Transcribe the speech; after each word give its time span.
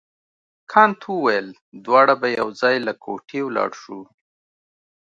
کانت 0.71 1.01
وویل 1.13 1.47
دواړه 1.85 2.13
به 2.21 2.27
یو 2.39 2.47
ځای 2.61 2.75
له 2.87 2.93
کوټې 3.03 3.39
ولاړ 3.45 3.69
شو. 3.81 3.99